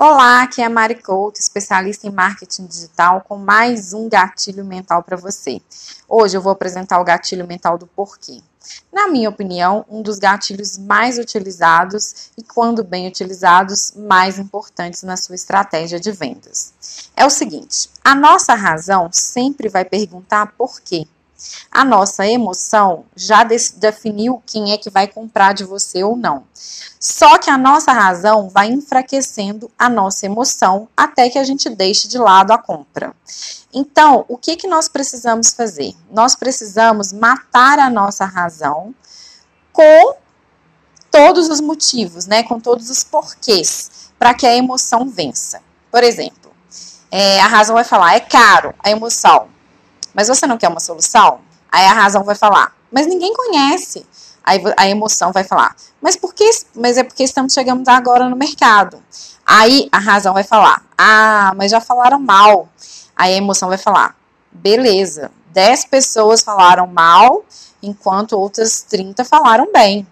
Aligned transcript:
Olá, 0.00 0.42
aqui 0.42 0.62
é 0.62 0.64
a 0.64 0.70
Mari 0.70 1.02
Couto, 1.02 1.40
especialista 1.40 2.06
em 2.06 2.12
marketing 2.12 2.66
digital, 2.66 3.20
com 3.22 3.36
mais 3.36 3.92
um 3.92 4.08
gatilho 4.08 4.64
mental 4.64 5.02
para 5.02 5.16
você. 5.16 5.60
Hoje 6.08 6.36
eu 6.36 6.40
vou 6.40 6.52
apresentar 6.52 7.00
o 7.00 7.04
gatilho 7.04 7.44
mental 7.44 7.76
do 7.76 7.84
porquê. 7.84 8.40
Na 8.92 9.08
minha 9.08 9.28
opinião, 9.28 9.84
um 9.88 10.00
dos 10.00 10.20
gatilhos 10.20 10.78
mais 10.78 11.18
utilizados 11.18 12.30
e, 12.38 12.44
quando 12.44 12.84
bem 12.84 13.08
utilizados, 13.08 13.92
mais 13.96 14.38
importantes 14.38 15.02
na 15.02 15.16
sua 15.16 15.34
estratégia 15.34 15.98
de 15.98 16.12
vendas. 16.12 16.72
É 17.16 17.26
o 17.26 17.30
seguinte: 17.30 17.90
a 18.04 18.14
nossa 18.14 18.54
razão 18.54 19.08
sempre 19.10 19.68
vai 19.68 19.84
perguntar 19.84 20.54
por 20.56 20.80
quê. 20.80 21.08
A 21.70 21.84
nossa 21.84 22.26
emoção 22.26 23.04
já 23.14 23.44
definiu 23.44 24.42
quem 24.44 24.72
é 24.72 24.78
que 24.78 24.90
vai 24.90 25.06
comprar 25.06 25.52
de 25.52 25.64
você 25.64 26.02
ou 26.02 26.16
não. 26.16 26.44
Só 26.98 27.38
que 27.38 27.48
a 27.48 27.56
nossa 27.56 27.92
razão 27.92 28.48
vai 28.48 28.68
enfraquecendo 28.68 29.70
a 29.78 29.88
nossa 29.88 30.26
emoção 30.26 30.88
até 30.96 31.30
que 31.30 31.38
a 31.38 31.44
gente 31.44 31.70
deixe 31.70 32.08
de 32.08 32.18
lado 32.18 32.50
a 32.52 32.58
compra. 32.58 33.14
Então, 33.72 34.24
o 34.28 34.36
que, 34.36 34.56
que 34.56 34.66
nós 34.66 34.88
precisamos 34.88 35.50
fazer? 35.52 35.94
Nós 36.10 36.34
precisamos 36.34 37.12
matar 37.12 37.78
a 37.78 37.88
nossa 37.88 38.24
razão 38.24 38.94
com 39.72 40.16
todos 41.10 41.48
os 41.48 41.60
motivos, 41.60 42.26
né? 42.26 42.42
Com 42.42 42.58
todos 42.58 42.90
os 42.90 43.04
porquês, 43.04 44.10
para 44.18 44.34
que 44.34 44.46
a 44.46 44.56
emoção 44.56 45.08
vença. 45.08 45.62
Por 45.90 46.02
exemplo, 46.02 46.50
é, 47.10 47.40
a 47.40 47.46
razão 47.46 47.76
vai 47.76 47.84
falar, 47.84 48.14
é 48.14 48.20
caro, 48.20 48.74
a 48.80 48.90
emoção 48.90 49.48
mas 50.14 50.28
você 50.28 50.46
não 50.46 50.58
quer 50.58 50.68
uma 50.68 50.80
solução? 50.80 51.40
Aí 51.70 51.84
a 51.84 51.92
razão 51.92 52.24
vai 52.24 52.34
falar, 52.34 52.74
mas 52.90 53.06
ninguém 53.06 53.32
conhece. 53.34 54.06
Aí 54.44 54.62
a 54.76 54.88
emoção 54.88 55.32
vai 55.32 55.44
falar, 55.44 55.76
mas 56.00 56.16
por 56.16 56.32
que? 56.32 56.48
Mas 56.74 56.96
é 56.96 57.02
porque 57.02 57.22
estamos 57.22 57.52
chegando 57.52 57.86
agora 57.88 58.28
no 58.28 58.36
mercado. 58.36 59.02
Aí 59.46 59.88
a 59.92 59.98
razão 59.98 60.32
vai 60.32 60.42
falar, 60.42 60.82
ah, 60.96 61.52
mas 61.56 61.70
já 61.70 61.80
falaram 61.80 62.18
mal. 62.18 62.68
Aí 63.14 63.34
a 63.34 63.36
emoção 63.36 63.68
vai 63.68 63.78
falar, 63.78 64.16
beleza, 64.50 65.30
10 65.52 65.84
pessoas 65.86 66.42
falaram 66.42 66.86
mal, 66.86 67.44
enquanto 67.82 68.38
outras 68.38 68.82
30 68.82 69.24
falaram 69.24 69.70
bem. 69.72 70.06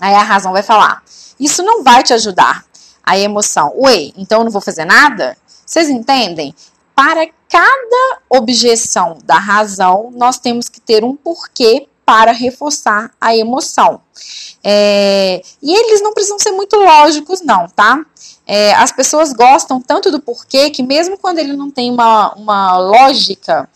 Aí 0.00 0.14
a 0.14 0.22
razão 0.22 0.52
vai 0.52 0.62
falar, 0.62 1.02
isso 1.38 1.62
não 1.62 1.82
vai 1.82 2.02
te 2.02 2.14
ajudar. 2.14 2.64
Aí 3.04 3.20
a 3.22 3.24
emoção, 3.24 3.72
ué, 3.76 4.12
então 4.16 4.38
eu 4.38 4.44
não 4.44 4.50
vou 4.50 4.60
fazer 4.60 4.84
nada? 4.84 5.36
Vocês 5.66 5.88
entendem? 5.88 6.54
para 7.00 7.26
cada 7.50 8.20
objeção 8.30 9.18
da 9.24 9.38
razão, 9.38 10.12
nós 10.14 10.38
temos 10.38 10.68
que 10.68 10.80
ter 10.80 11.04
um 11.04 11.16
porquê 11.16 11.88
para 12.06 12.32
reforçar 12.32 13.12
a 13.20 13.36
emoção. 13.36 14.00
É, 14.62 15.42
e 15.62 15.72
eles 15.72 16.00
não 16.00 16.12
precisam 16.12 16.38
ser 16.38 16.52
muito 16.52 16.76
lógicos, 16.76 17.40
não, 17.42 17.68
tá? 17.68 18.04
É, 18.46 18.72
as 18.74 18.92
pessoas 18.92 19.32
gostam 19.32 19.80
tanto 19.80 20.10
do 20.10 20.20
porquê 20.20 20.70
que, 20.70 20.82
mesmo 20.82 21.18
quando 21.18 21.38
ele 21.38 21.52
não 21.52 21.70
tem 21.70 21.90
uma, 21.90 22.34
uma 22.34 22.78
lógica, 22.78 23.68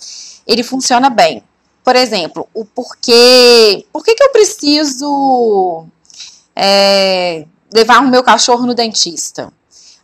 ele 0.47 0.63
funciona 0.63 1.11
bem. 1.11 1.43
Por 1.85 1.95
exemplo, 1.97 2.49
o 2.55 2.65
porquê. 2.65 3.87
Por 3.93 4.05
que, 4.05 4.15
que 4.15 4.23
eu 4.25 4.31
preciso 4.31 5.87
é, 6.57 7.45
levar 7.73 8.01
o 8.01 8.09
meu 8.09 8.23
cachorro 8.23 8.67
no 8.67 8.75
dentista? 8.75 9.53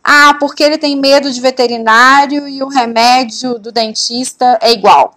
Ah, 0.03 0.35
porque 0.39 0.63
ele 0.63 0.77
tem 0.77 0.95
medo 0.95 1.31
de 1.31 1.39
veterinário 1.39 2.47
e 2.47 2.63
o 2.63 2.67
remédio 2.67 3.59
do 3.59 3.71
dentista 3.71 4.57
é 4.61 4.71
igual. 4.71 5.15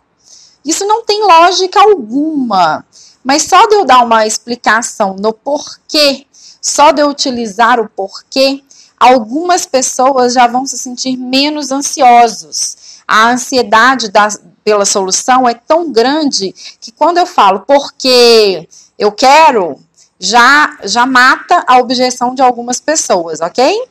Isso 0.65 0.87
não 0.87 1.05
tem 1.05 1.23
lógica 1.23 1.81
alguma. 1.81 2.85
Mas 3.23 3.45
só 3.45 3.67
de 3.67 3.75
eu 3.75 3.85
dar 3.85 4.05
uma 4.05 4.27
explicação 4.27 5.17
no 5.19 5.33
porquê, 5.33 6.27
só 6.61 6.93
de 6.93 7.01
eu 7.01 7.09
utilizar 7.09 7.81
o 7.81 7.89
porquê, 7.89 8.63
algumas 9.01 9.65
pessoas 9.65 10.35
já 10.35 10.47
vão 10.47 10.67
se 10.67 10.77
sentir 10.77 11.17
menos 11.17 11.73
ansiosos. 11.73 13.03
A 13.09 13.31
ansiedade 13.31 14.11
da, 14.11 14.29
pela 14.63 14.85
solução 14.85 15.49
é 15.49 15.55
tão 15.55 15.91
grande 15.91 16.55
que 16.81 16.93
quando 16.93 17.19
eu 17.19 17.27
falo 17.27 17.61
porque 17.61 18.69
eu 18.99 19.11
quero, 19.13 19.79
já, 20.19 20.79
já 20.85 21.07
mata 21.07 21.65
a 21.67 21.79
objeção 21.79 22.35
de 22.35 22.43
algumas 22.43 22.81
pessoas, 22.81 23.41
ok? 23.41 23.89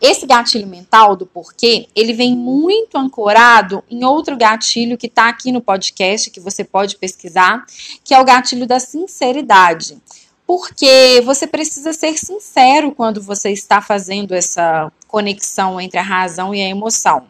Esse 0.00 0.26
gatilho 0.26 0.66
mental 0.66 1.14
do 1.14 1.26
porquê, 1.26 1.86
ele 1.94 2.14
vem 2.14 2.34
muito 2.34 2.96
ancorado 2.96 3.84
em 3.90 4.02
outro 4.02 4.36
gatilho 4.36 4.96
que 4.96 5.06
está 5.06 5.28
aqui 5.28 5.52
no 5.52 5.60
podcast, 5.60 6.30
que 6.30 6.40
você 6.40 6.64
pode 6.64 6.96
pesquisar, 6.96 7.66
que 8.02 8.14
é 8.14 8.20
o 8.20 8.24
gatilho 8.24 8.66
da 8.66 8.80
sinceridade. 8.80 9.98
Porque 10.46 11.20
você 11.24 11.46
precisa 11.46 11.92
ser 11.92 12.16
sincero 12.16 12.92
quando 12.92 13.20
você 13.22 13.50
está 13.50 13.82
fazendo 13.82 14.34
essa 14.34 14.90
conexão 15.06 15.80
entre 15.80 15.98
a 15.98 16.02
razão 16.02 16.54
e 16.54 16.62
a 16.62 16.68
emoção, 16.68 17.26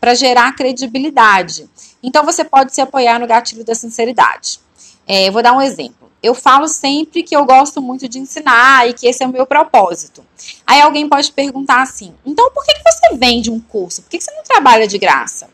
para 0.00 0.14
gerar 0.14 0.54
credibilidade. 0.54 1.68
Então 2.02 2.24
você 2.24 2.44
pode 2.44 2.72
se 2.72 2.80
apoiar 2.80 3.18
no 3.18 3.26
gatilho 3.26 3.64
da 3.64 3.74
sinceridade. 3.74 4.60
É, 5.06 5.30
vou 5.30 5.42
dar 5.42 5.52
um 5.52 5.60
exemplo 5.60 6.01
eu 6.22 6.34
falo 6.34 6.68
sempre 6.68 7.22
que 7.22 7.34
eu 7.34 7.44
gosto 7.44 7.82
muito 7.82 8.08
de 8.08 8.18
ensinar 8.18 8.88
e 8.88 8.92
que 8.92 9.06
esse 9.06 9.22
é 9.22 9.26
o 9.26 9.32
meu 9.32 9.44
propósito. 9.44 10.24
Aí 10.66 10.80
alguém 10.80 11.08
pode 11.08 11.32
perguntar 11.32 11.82
assim: 11.82 12.14
então 12.24 12.50
por 12.52 12.64
que, 12.64 12.74
que 12.74 12.82
você 12.82 13.16
vende 13.16 13.50
um 13.50 13.60
curso? 13.60 14.02
Por 14.02 14.10
que, 14.10 14.18
que 14.18 14.24
você 14.24 14.30
não 14.32 14.44
trabalha 14.44 14.86
de 14.86 14.98
graça? 14.98 15.48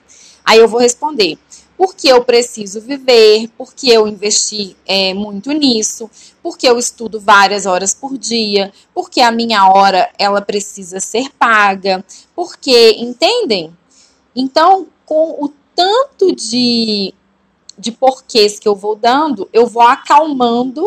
Aí 0.44 0.58
eu 0.58 0.68
vou 0.68 0.80
responder: 0.80 1.38
porque 1.78 2.08
eu 2.08 2.24
preciso 2.24 2.80
viver, 2.80 3.48
porque 3.56 3.88
eu 3.88 4.08
investi 4.08 4.76
é, 4.84 5.14
muito 5.14 5.52
nisso, 5.52 6.10
porque 6.42 6.68
eu 6.68 6.76
estudo 6.76 7.20
várias 7.20 7.66
horas 7.66 7.94
por 7.94 8.18
dia, 8.18 8.72
porque 8.92 9.20
a 9.20 9.30
minha 9.30 9.66
hora 9.68 10.10
ela 10.18 10.42
precisa 10.42 10.98
ser 10.98 11.30
paga, 11.38 12.04
porque 12.34 12.96
entendem? 12.98 13.72
Então, 14.34 14.88
com 15.06 15.44
o 15.44 15.52
tanto 15.74 16.34
de 16.34 17.14
de 17.78 17.92
porquês 17.92 18.58
que 18.58 18.68
eu 18.68 18.74
vou 18.74 18.96
dando, 18.96 19.48
eu 19.52 19.66
vou 19.66 19.82
acalmando 19.82 20.84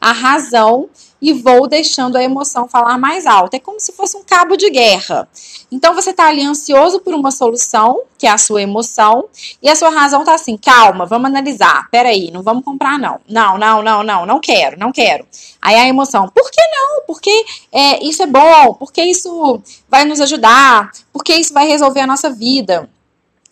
a 0.00 0.12
razão 0.12 0.88
e 1.20 1.32
vou 1.34 1.68
deixando 1.68 2.16
a 2.16 2.22
emoção 2.22 2.66
falar 2.66 2.96
mais 2.96 3.26
alto. 3.26 3.54
É 3.54 3.58
como 3.58 3.78
se 3.78 3.92
fosse 3.92 4.16
um 4.16 4.24
cabo 4.24 4.56
de 4.56 4.70
guerra. 4.70 5.28
Então 5.70 5.94
você 5.94 6.10
está 6.10 6.26
ali 6.26 6.42
ansioso 6.42 7.00
por 7.00 7.14
uma 7.14 7.30
solução, 7.30 8.02
que 8.18 8.26
é 8.26 8.30
a 8.30 8.38
sua 8.38 8.62
emoção, 8.62 9.28
e 9.62 9.68
a 9.68 9.76
sua 9.76 9.90
razão 9.90 10.20
está 10.20 10.34
assim: 10.34 10.56
calma, 10.56 11.04
vamos 11.04 11.26
analisar. 11.26 11.88
Peraí, 11.90 12.30
não 12.30 12.42
vamos 12.42 12.64
comprar, 12.64 12.98
não. 12.98 13.20
Não, 13.28 13.58
não, 13.58 13.82
não, 13.82 14.02
não, 14.02 14.26
não 14.26 14.40
quero, 14.40 14.78
não 14.78 14.90
quero. 14.90 15.26
Aí 15.60 15.76
a 15.76 15.86
emoção, 15.86 16.28
por 16.28 16.50
que 16.50 16.62
não? 16.62 17.02
Porque 17.06 17.44
é, 17.70 18.02
isso 18.02 18.22
é 18.22 18.26
bom, 18.26 18.74
porque 18.74 19.02
isso 19.02 19.60
vai 19.88 20.04
nos 20.04 20.20
ajudar, 20.20 20.90
porque 21.12 21.34
isso 21.34 21.52
vai 21.52 21.68
resolver 21.68 22.00
a 22.00 22.06
nossa 22.06 22.30
vida. 22.30 22.88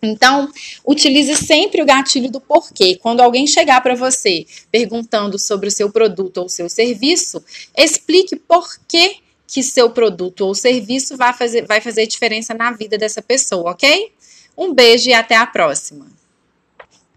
Então, 0.00 0.48
utilize 0.86 1.34
sempre 1.34 1.82
o 1.82 1.86
gatilho 1.86 2.31
do 2.31 2.41
porquê. 2.41 2.97
Quando 2.97 3.20
alguém 3.20 3.47
chegar 3.47 3.81
para 3.81 3.94
você 3.94 4.47
perguntando 4.70 5.38
sobre 5.38 5.69
o 5.69 5.72
seu 5.72 5.91
produto 5.91 6.38
ou 6.38 6.48
seu 6.48 6.69
serviço, 6.69 7.42
explique 7.76 8.36
por 8.36 8.69
que, 8.86 9.16
que 9.47 9.62
seu 9.62 9.91
produto 9.91 10.42
ou 10.42 10.54
serviço 10.54 11.16
vai 11.16 11.32
fazer, 11.32 11.66
vai 11.66 11.81
fazer 11.81 12.06
diferença 12.06 12.54
na 12.54 12.70
vida 12.70 12.97
dessa 12.97 13.20
pessoa, 13.20 13.72
ok? 13.72 14.12
Um 14.56 14.72
beijo 14.72 15.09
e 15.09 15.14
até 15.14 15.36
a 15.36 15.47
próxima. 15.47 16.18